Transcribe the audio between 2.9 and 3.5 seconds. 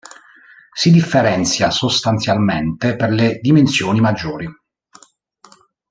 per le